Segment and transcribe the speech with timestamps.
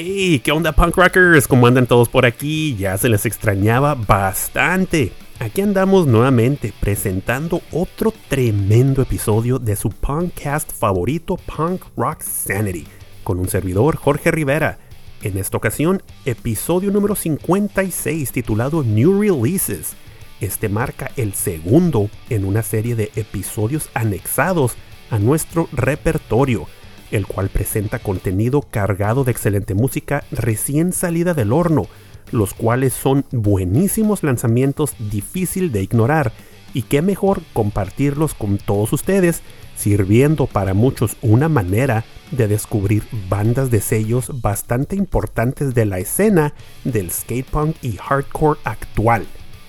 [0.00, 0.40] ¡Hey!
[0.44, 1.48] ¿Qué onda, punk rockers?
[1.48, 2.76] ¿Cómo andan todos por aquí?
[2.76, 5.12] Ya se les extrañaba bastante.
[5.40, 12.86] Aquí andamos nuevamente presentando otro tremendo episodio de su podcast favorito, Punk Rock Sanity,
[13.24, 14.78] con un servidor, Jorge Rivera.
[15.22, 19.96] En esta ocasión, episodio número 56 titulado New Releases.
[20.40, 24.76] Este marca el segundo en una serie de episodios anexados
[25.10, 26.68] a nuestro repertorio
[27.10, 31.86] el cual presenta contenido cargado de excelente música recién salida del horno,
[32.32, 36.32] los cuales son buenísimos lanzamientos difícil de ignorar
[36.74, 39.42] y qué mejor compartirlos con todos ustedes,
[39.76, 46.52] sirviendo para muchos una manera de descubrir bandas de sellos bastante importantes de la escena
[46.84, 49.24] del skatepunk y hardcore actual.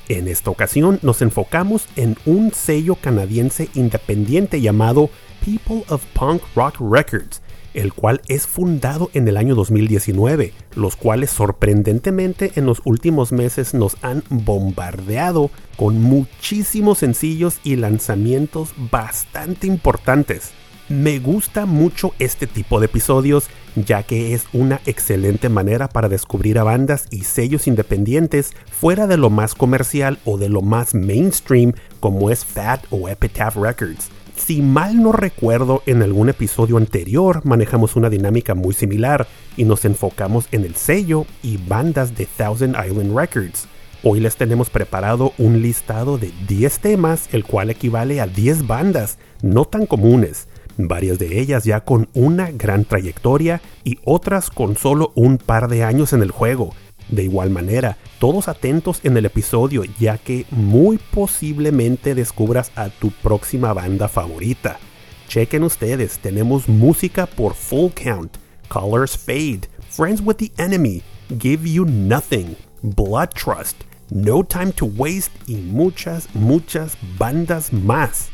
[0.10, 5.12] En esta ocasión nos enfocamos en un sello canadiense independiente llamado
[5.44, 7.42] People of Punk Rock Records,
[7.74, 13.74] el cual es fundado en el año 2019, los cuales sorprendentemente en los últimos meses
[13.74, 20.52] nos han bombardeado con muchísimos sencillos y lanzamientos bastante importantes.
[20.90, 26.58] Me gusta mucho este tipo de episodios ya que es una excelente manera para descubrir
[26.60, 31.74] a bandas y sellos independientes fuera de lo más comercial o de lo más mainstream
[32.00, 34.10] como es Fat o Epitaph Records.
[34.40, 39.86] Si mal no recuerdo, en algún episodio anterior manejamos una dinámica muy similar y nos
[39.86, 43.68] enfocamos en el sello y bandas de Thousand Island Records.
[44.02, 49.20] Hoy les tenemos preparado un listado de 10 temas, el cual equivale a 10 bandas
[49.44, 55.12] no tan comunes, varias de ellas ya con una gran trayectoria y otras con solo
[55.16, 56.72] un par de años en el juego.
[57.10, 63.12] De igual manera, todos atentos en el episodio ya que muy posiblemente descubras a tu
[63.12, 64.80] próxima banda favorita.
[65.28, 68.38] Chequen ustedes, tenemos música por Full Count,
[68.68, 71.02] Colors Fade, Friends with the Enemy,
[71.40, 78.30] Give You Nothing, Blood Trust, No Time to Waste y muchas, muchas bandas más.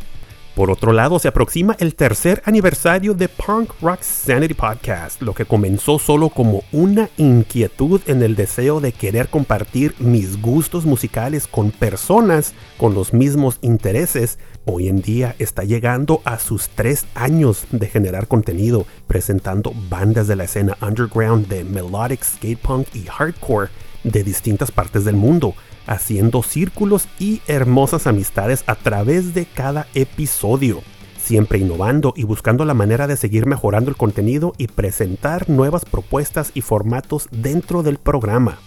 [0.55, 5.43] Por otro lado, se aproxima el tercer aniversario de Punk Rock Sanity Podcast, lo que
[5.43, 11.71] comenzó solo como una inquietud en el deseo de querer compartir mis gustos musicales con
[11.71, 14.39] personas con los mismos intereses.
[14.63, 20.37] Hoy en día está llegando a sus tres años de generar contenido, presentando bandas de
[20.37, 23.69] la escena underground de melodic skate punk y hardcore
[24.05, 25.55] de distintas partes del mundo
[25.87, 30.81] haciendo círculos y hermosas amistades a través de cada episodio,
[31.17, 36.51] siempre innovando y buscando la manera de seguir mejorando el contenido y presentar nuevas propuestas
[36.53, 38.59] y formatos dentro del programa.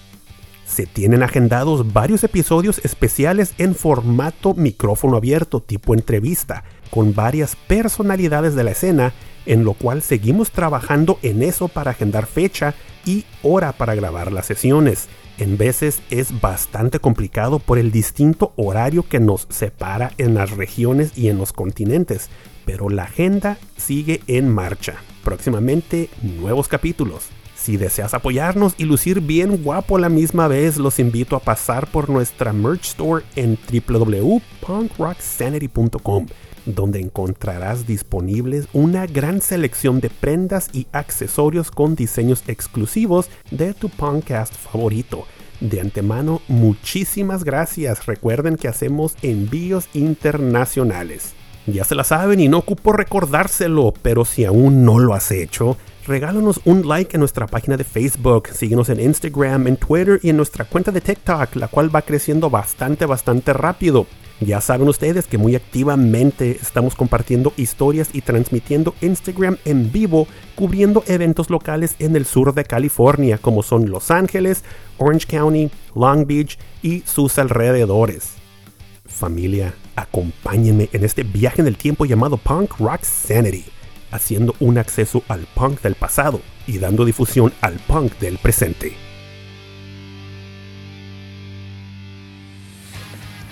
[0.67, 8.55] Se tienen agendados varios episodios especiales en formato micrófono abierto tipo entrevista, con varias personalidades
[8.55, 9.15] de la escena,
[9.47, 12.75] en lo cual seguimos trabajando en eso para agendar fecha
[13.07, 19.05] y hora para grabar las sesiones en veces es bastante complicado por el distinto horario
[19.09, 22.29] que nos separa en las regiones y en los continentes,
[22.65, 24.97] pero la agenda sigue en marcha.
[25.25, 27.29] Próximamente nuevos capítulos.
[27.69, 32.09] Si deseas apoyarnos y lucir bien guapo la misma vez, los invito a pasar por
[32.09, 36.27] nuestra merch store en www.punkrocksanity.com,
[36.65, 43.91] donde encontrarás disponibles una gran selección de prendas y accesorios con diseños exclusivos de tu
[43.91, 45.27] podcast favorito.
[45.61, 48.07] De antemano, muchísimas gracias.
[48.07, 51.35] Recuerden que hacemos envíos internacionales.
[51.67, 55.77] Ya se la saben y no ocupo recordárselo, pero si aún no lo has hecho,
[56.09, 60.39] regálanos un like en nuestra página de Facebook, síguenos en Instagram, en Twitter y en
[60.39, 64.07] nuestra cuenta de TikTok, la cual va creciendo bastante, bastante rápido.
[64.41, 71.05] Ya saben ustedes que muy activamente estamos compartiendo historias y transmitiendo Instagram en vivo, cubriendo
[71.07, 74.65] eventos locales en el sur de California, como son Los Ángeles,
[74.97, 78.33] Orange County, Long Beach y sus alrededores.
[79.05, 83.65] Familia, acompáñenme en este viaje en el tiempo llamado Punk Rock Sanity,
[84.11, 89.08] haciendo un acceso al punk del pasado y dando difusión al punk del presente.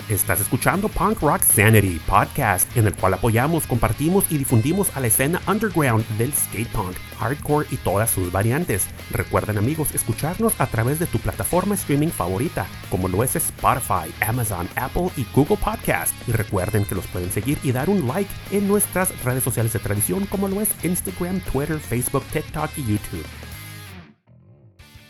[0.08, 5.08] Estás escuchando Punk Rock Sanity Podcast, en el cual apoyamos, compartimos y difundimos a la
[5.08, 8.87] escena underground del skate punk, hardcore y todas sus variantes.
[9.11, 14.69] Recuerden amigos escucharnos a través de tu plataforma streaming favorita, como lo es Spotify, Amazon,
[14.76, 16.14] Apple y Google Podcast.
[16.29, 19.81] Y recuerden que los pueden seguir y dar un like en nuestras redes sociales de
[19.81, 23.26] tradición, como lo es Instagram, Twitter, Facebook, TikTok y YouTube.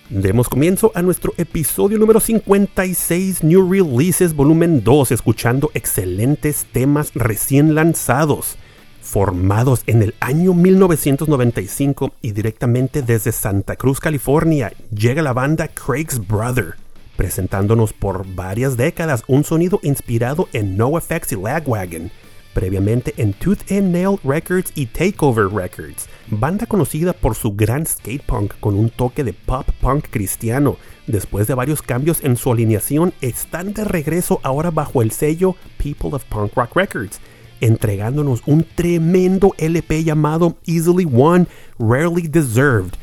[0.08, 7.74] Demos comienzo a nuestro episodio número 56, New Releases Volumen 2, escuchando excelentes temas recién
[7.74, 8.56] lanzados,
[9.02, 16.24] formados en el año 1995 y directamente desde Santa Cruz, California, llega la banda Craig's
[16.24, 16.76] Brother,
[17.16, 22.12] presentándonos por varias décadas un sonido inspirado en NoFX y Lagwagon,
[22.56, 28.22] previamente en Tooth and Nail Records y Takeover Records, banda conocida por su gran skate
[28.22, 30.78] punk con un toque de pop punk cristiano.
[31.06, 36.14] Después de varios cambios en su alineación, están de regreso ahora bajo el sello People
[36.14, 37.20] of Punk Rock Records,
[37.60, 41.46] entregándonos un tremendo LP llamado Easily Won,
[41.78, 42.94] Rarely Deserved,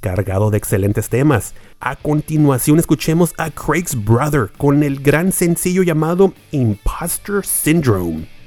[0.00, 1.52] cargado de excelentes temas.
[1.80, 8.41] A continuación escuchemos a Craig's Brother con el gran sencillo llamado Imposter Syndrome.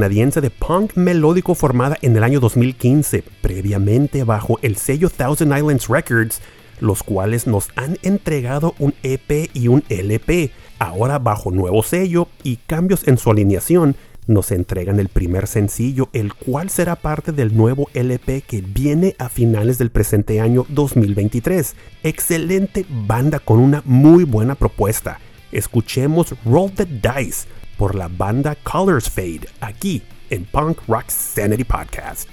[0.00, 5.88] Canadiense de punk melódico formada en el año 2015, previamente bajo el sello Thousand Islands
[5.88, 6.40] Records,
[6.80, 10.52] los cuales nos han entregado un EP y un LP.
[10.78, 13.94] Ahora bajo nuevo sello y cambios en su alineación,
[14.26, 19.28] nos entregan el primer sencillo, el cual será parte del nuevo LP que viene a
[19.28, 21.76] finales del presente año 2023.
[22.04, 25.20] Excelente banda con una muy buena propuesta.
[25.52, 27.44] Escuchemos Roll the Dice
[27.80, 32.28] por la banda Colors Fade aquí en Punk Rock Sanity Podcast.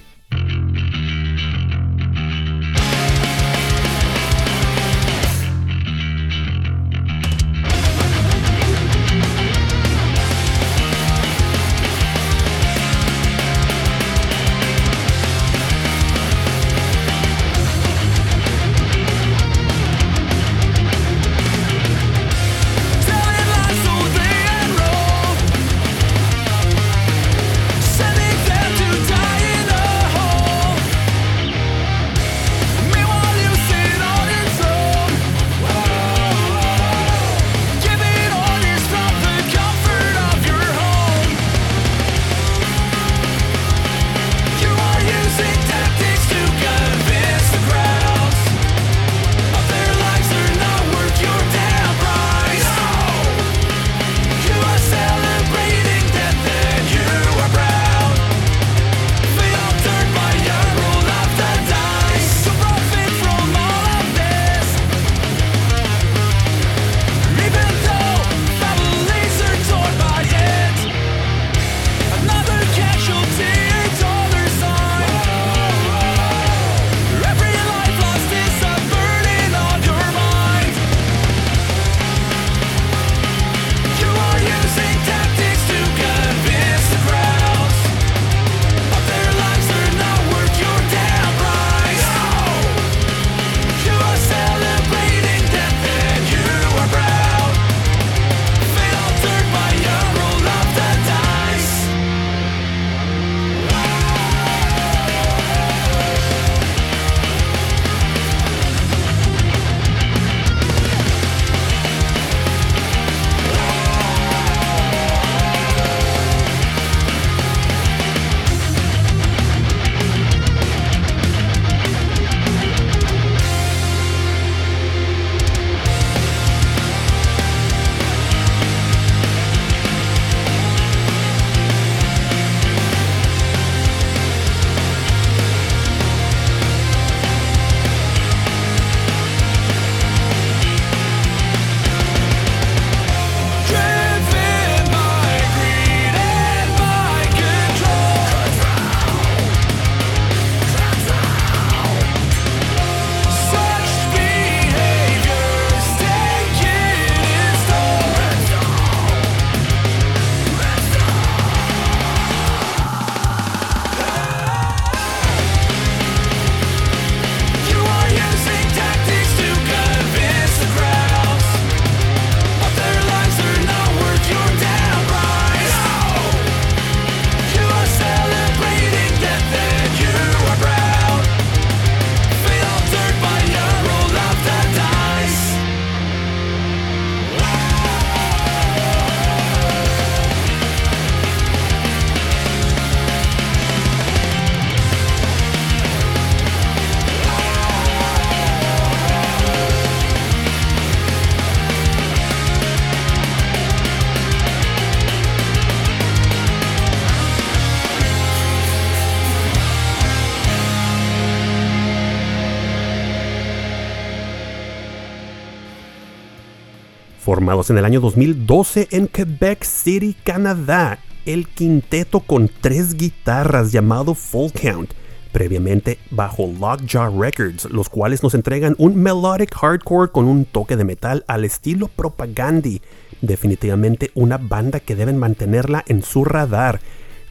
[217.27, 224.15] Formados en el año 2012 en Quebec City, Canadá, el quinteto con tres guitarras llamado
[224.15, 224.93] Full Count,
[225.33, 230.85] previamente bajo Lockjaw Records, los cuales nos entregan un melodic hardcore con un toque de
[230.85, 232.81] metal al estilo Propagandi,
[233.19, 236.79] definitivamente una banda que deben mantenerla en su radar.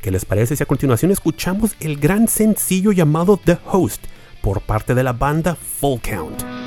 [0.02, 4.04] ¿Qué les parece si a continuación escuchamos el gran sencillo llamado The Host
[4.42, 6.65] por parte de la banda Full Count?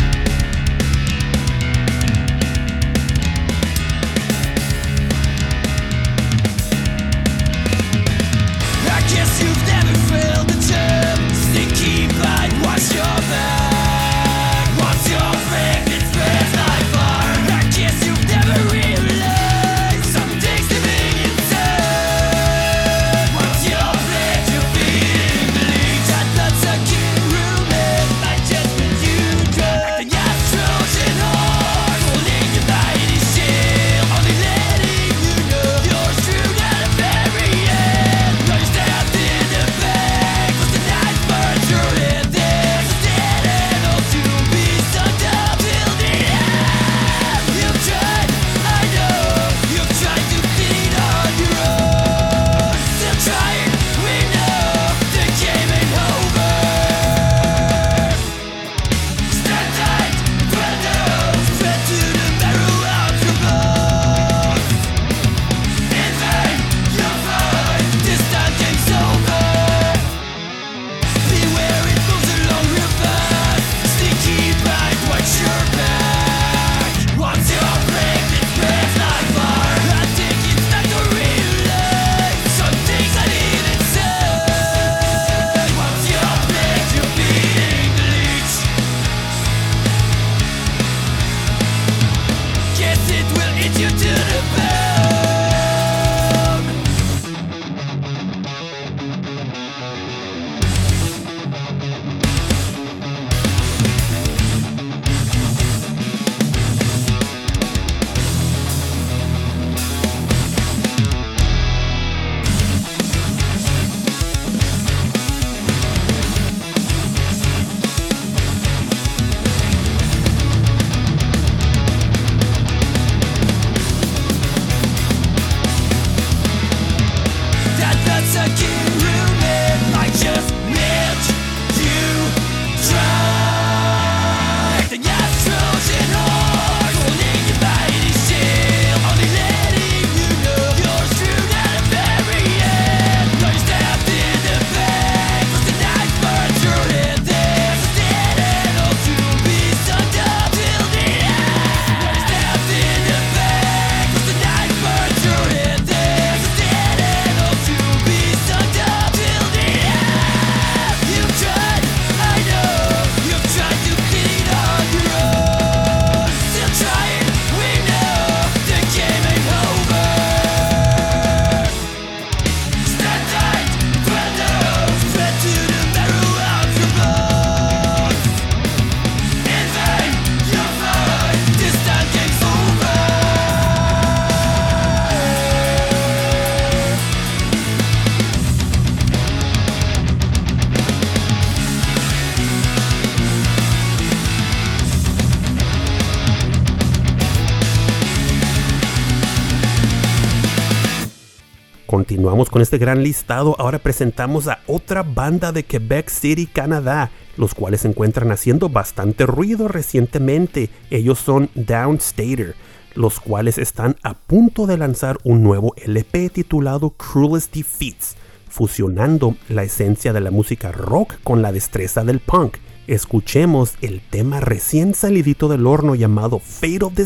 [202.59, 207.79] Con este gran listado ahora presentamos a otra banda de Quebec City, Canadá, los cuales
[207.79, 210.69] se encuentran haciendo bastante ruido recientemente.
[210.89, 212.55] Ellos son Downstater,
[212.95, 218.17] los cuales están a punto de lanzar un nuevo LP titulado Cruelest Defeats,
[218.49, 222.57] fusionando la esencia de la música rock con la destreza del punk.
[222.87, 227.05] Escuchemos el tema recién salidito del horno llamado Fate of the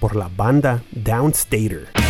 [0.00, 2.09] por la banda Downstater.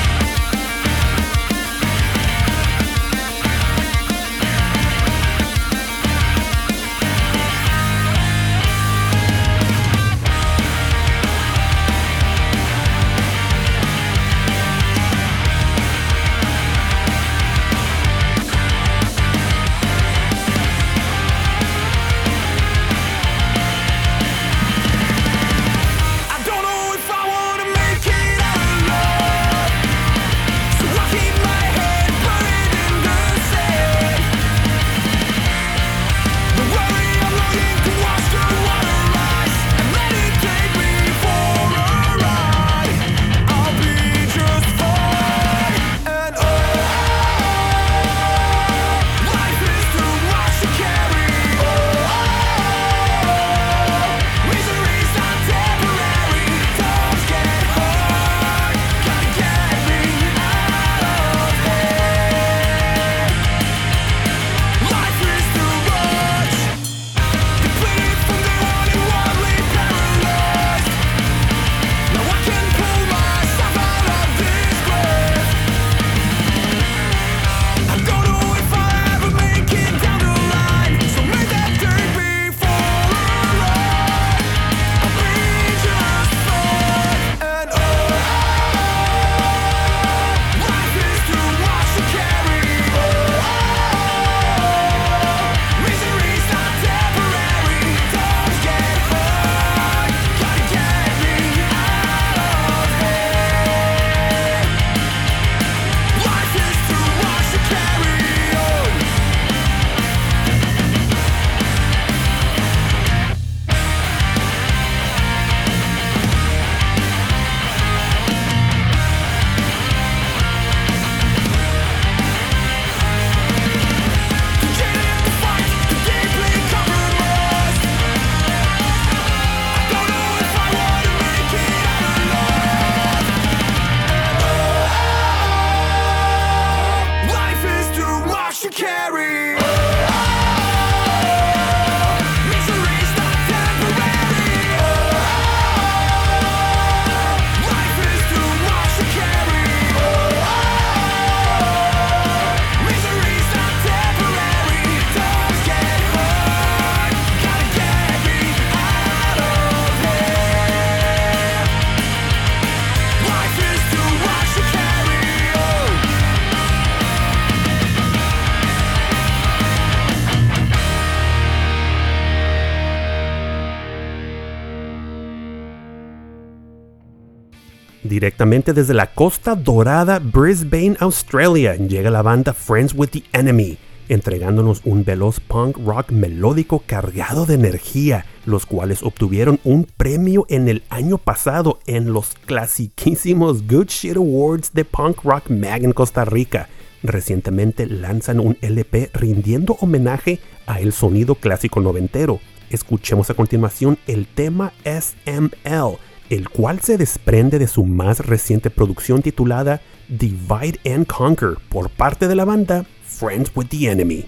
[178.21, 183.79] Directamente desde la costa dorada Brisbane, Australia, llega la banda Friends with the Enemy,
[184.11, 190.69] entregándonos un veloz punk rock melódico cargado de energía, los cuales obtuvieron un premio en
[190.69, 196.27] el año pasado en los clasiquísimos Good Shit Awards de Punk Rock Mag en Costa
[196.27, 196.69] Rica.
[197.03, 202.39] Recientemente lanzan un LP rindiendo homenaje a el sonido clásico noventero.
[202.69, 205.97] Escuchemos a continuación el tema SML,
[206.31, 212.29] el cual se desprende de su más reciente producción titulada Divide and Conquer por parte
[212.29, 214.25] de la banda Friends with the Enemy.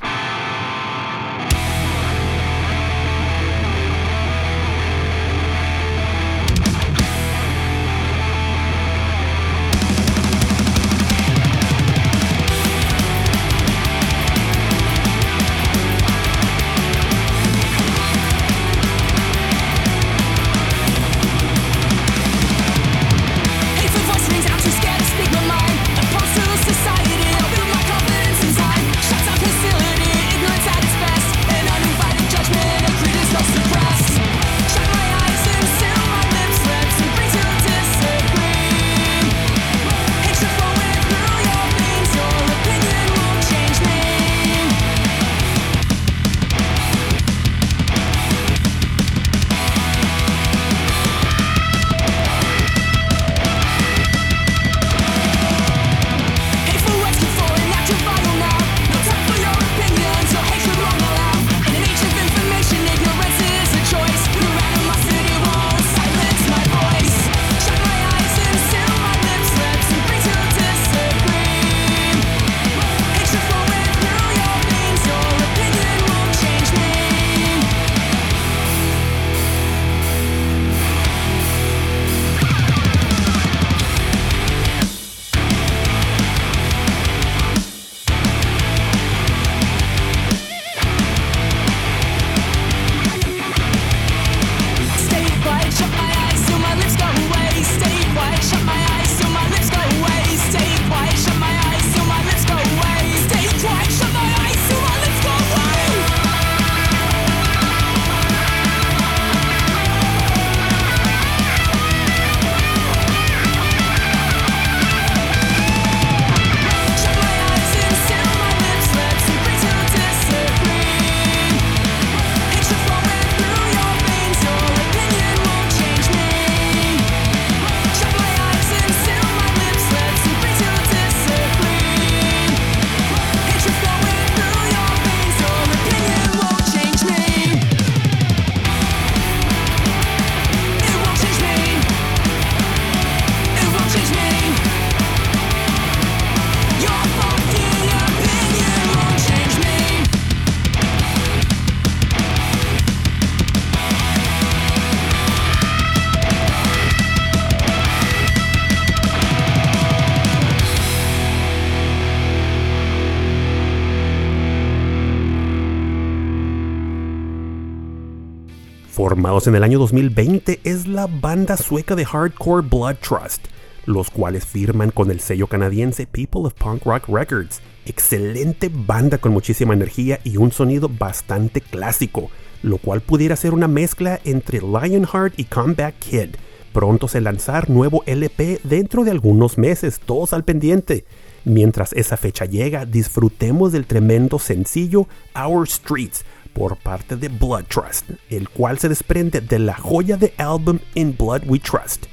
[169.03, 173.47] Formados en el año 2020 es la banda sueca de hardcore Blood Trust,
[173.85, 177.61] los cuales firman con el sello canadiense People of Punk Rock Records.
[177.85, 182.31] Excelente banda con muchísima energía y un sonido bastante clásico,
[182.62, 186.37] lo cual pudiera ser una mezcla entre Lionheart y Comeback Kid.
[186.73, 191.05] Pronto se lanzar nuevo LP dentro de algunos meses, todos al pendiente.
[191.45, 198.11] Mientras esa fecha llega, disfrutemos del tremendo sencillo Our Streets por parte de Blood Trust,
[198.31, 202.07] el cual se desprende de la joya de álbum In Blood We Trust.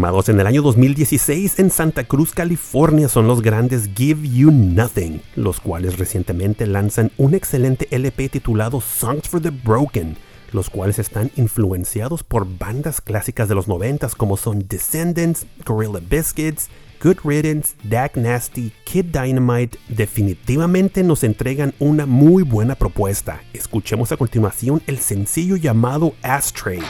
[0.00, 5.20] Formados en el año 2016 en Santa Cruz, California, son los grandes Give You Nothing,
[5.36, 10.16] los cuales recientemente lanzan un excelente LP titulado Songs for the Broken,
[10.52, 16.70] los cuales están influenciados por bandas clásicas de los 90 como son Descendants, Gorilla Biscuits,
[17.04, 23.42] Good Riddance, Dak Nasty, Kid Dynamite, definitivamente nos entregan una muy buena propuesta.
[23.52, 26.80] Escuchemos a continuación el sencillo llamado Ashtray.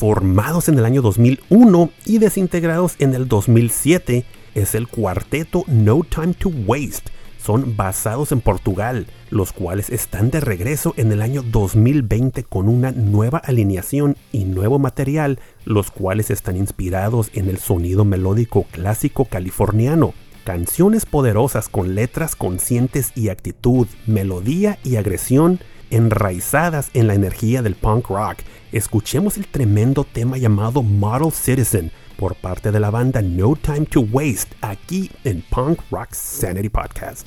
[0.00, 6.32] Formados en el año 2001 y desintegrados en el 2007, es el cuarteto No Time
[6.32, 7.12] to Waste.
[7.38, 12.92] Son basados en Portugal, los cuales están de regreso en el año 2020 con una
[12.92, 20.14] nueva alineación y nuevo material, los cuales están inspirados en el sonido melódico clásico californiano.
[20.44, 25.60] Canciones poderosas con letras conscientes y actitud, melodía y agresión
[25.90, 28.38] enraizadas en la energía del punk rock.
[28.72, 34.02] Escuchemos el tremendo tema llamado Model Citizen por parte de la banda No Time to
[34.02, 37.26] Waste aquí en Punk Rock Sanity Podcast.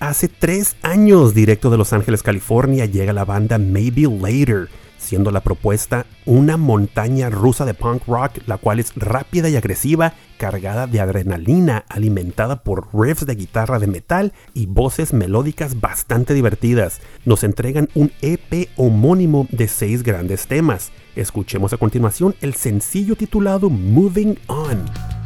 [0.00, 5.40] Hace tres años, directo de Los Ángeles, California, llega la banda Maybe Later, siendo la
[5.40, 11.00] propuesta una montaña rusa de punk rock, la cual es rápida y agresiva, cargada de
[11.00, 17.00] adrenalina, alimentada por riffs de guitarra de metal y voces melódicas bastante divertidas.
[17.24, 20.92] Nos entregan un EP homónimo de seis grandes temas.
[21.16, 25.21] Escuchemos a continuación el sencillo titulado Moving On.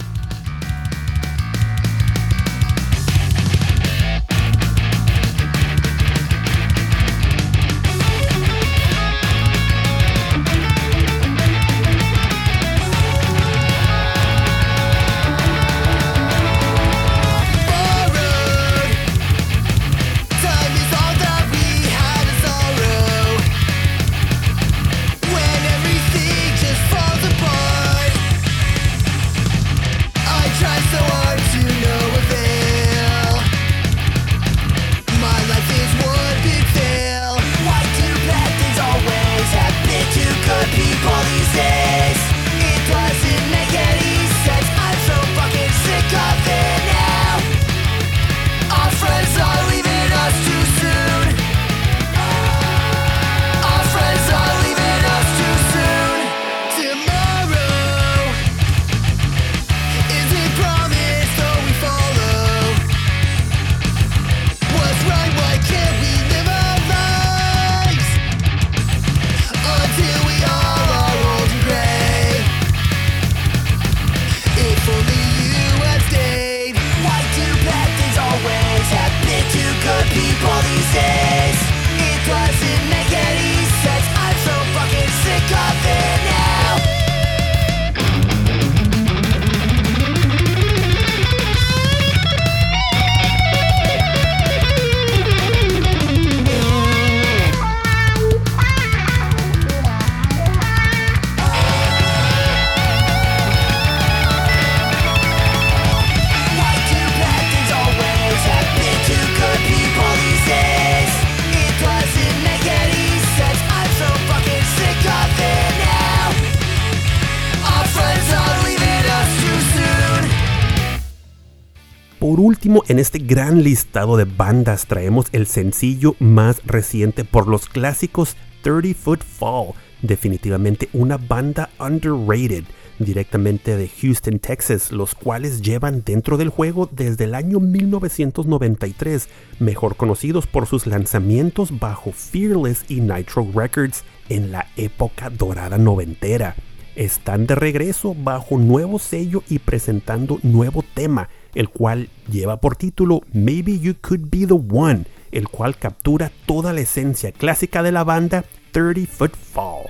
[122.89, 128.95] En este gran listado de bandas traemos el sencillo más reciente por los clásicos 30
[128.95, 132.65] Foot Fall, definitivamente una banda underrated
[132.99, 139.29] directamente de Houston, Texas, los cuales llevan dentro del juego desde el año 1993,
[139.59, 146.57] mejor conocidos por sus lanzamientos bajo Fearless y Nitro Records en la época dorada noventera.
[146.95, 153.23] Están de regreso bajo nuevo sello y presentando nuevo tema, el cual lleva por título
[153.33, 158.05] Maybe You Could Be the One, el cual captura toda la esencia clásica de la
[158.05, 159.87] banda 30 Foot Fall.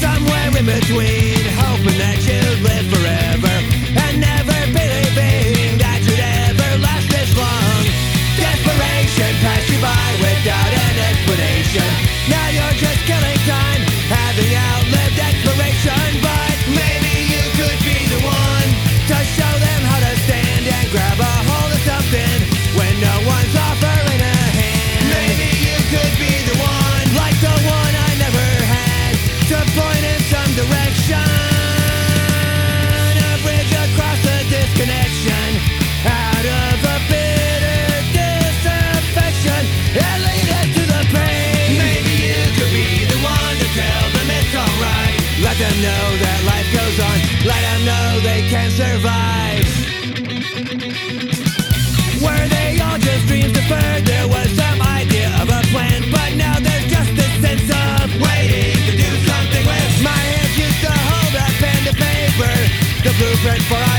[0.00, 1.27] Somewhere in between,
[11.78, 12.07] again
[45.82, 47.16] know that life goes on.
[47.46, 49.66] Let them know they can survive.
[52.18, 54.02] Were they all just dreams deferred?
[54.02, 58.74] There was some idea of a plan, but now there's just this sense of waiting
[58.74, 59.92] to do something with.
[60.02, 62.54] My hands used to hold a pen to paper,
[63.06, 63.97] the blueprint for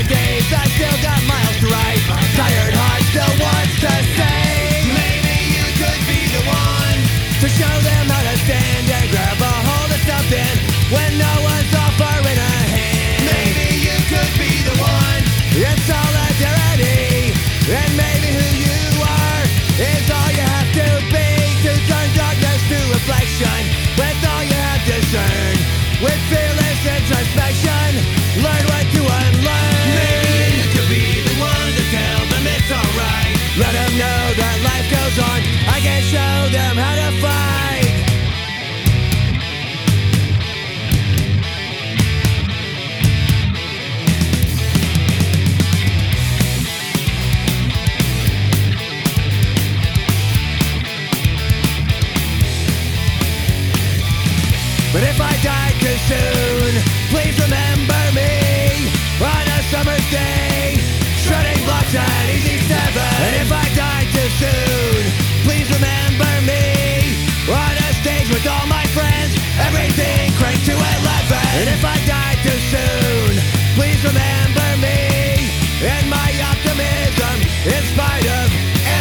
[71.60, 73.36] And if I die too soon,
[73.76, 75.51] please remember me
[75.84, 77.36] and my optimism
[77.68, 78.47] in spite of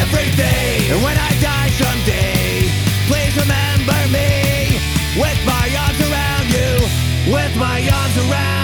[0.03, 0.91] everything.
[0.91, 2.67] And when I die someday,
[3.07, 4.75] please remember me
[5.15, 8.58] with my arms around you, with my arms around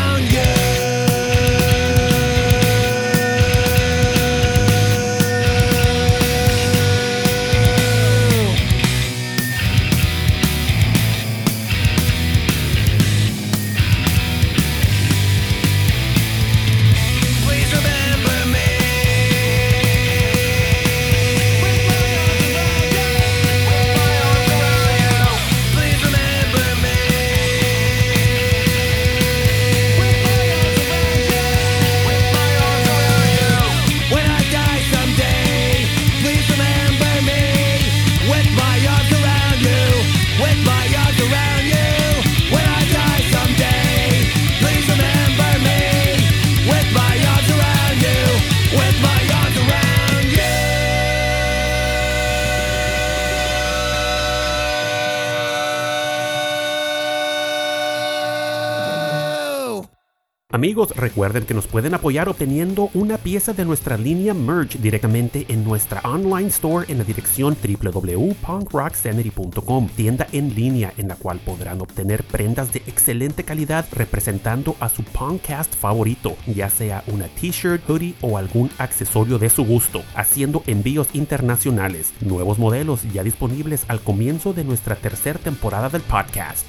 [60.55, 65.64] Amigos, recuerden que nos pueden apoyar obteniendo una pieza de nuestra línea merch directamente en
[65.64, 72.22] nuestra online store en la dirección www.punkrocksanity.com, tienda en línea en la cual podrán obtener
[72.22, 78.38] prendas de excelente calidad representando a su podcast favorito, ya sea una t-shirt, hoodie o
[78.38, 84.62] algún accesorio de su gusto, haciendo envíos internacionales, nuevos modelos ya disponibles al comienzo de
[84.62, 86.64] nuestra tercera temporada del podcast.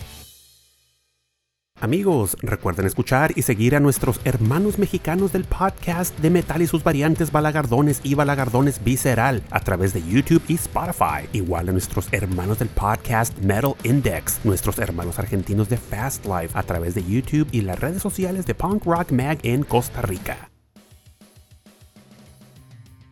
[1.81, 6.85] Amigos, recuerden escuchar y seguir a nuestros hermanos mexicanos del podcast de metal y sus
[6.85, 11.27] variantes Balagardones y Balagardones Visceral a través de YouTube y Spotify.
[11.33, 16.63] Igual a nuestros hermanos del podcast Metal Index, nuestros hermanos argentinos de Fast Life a
[16.63, 20.49] través de YouTube y las redes sociales de Punk Rock Mag en Costa Rica.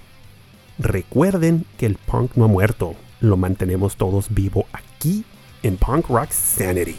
[0.78, 2.93] Recuerden que el punk no ha muerto.
[3.20, 5.26] Lo mantenemos todos vivo aquí
[5.64, 6.95] en Punk Rock Sanity.